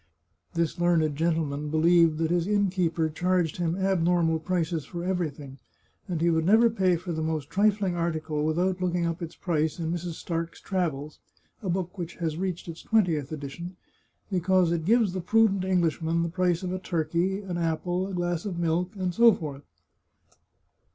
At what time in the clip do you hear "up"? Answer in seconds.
9.05-9.21